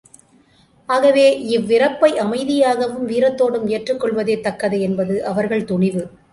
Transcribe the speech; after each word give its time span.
ஆகவே, 0.89 1.25
இவ்விறப்பை 1.49 2.09
அமைதியாகவும் 2.17 3.05
வீரத்தோடும் 3.05 3.69
ஏற்றுக்கொள்வதே 3.69 4.41
தக்கது 4.41 4.79
என்பது 4.81 5.25
அவர்கள் 5.25 5.65
துணிவு. 5.65 6.03